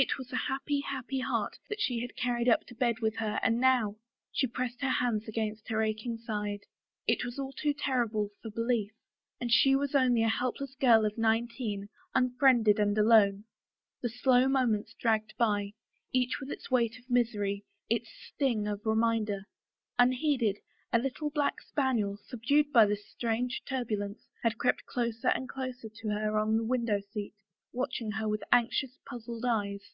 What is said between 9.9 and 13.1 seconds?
only a helpless girl of nineteen, unfriended and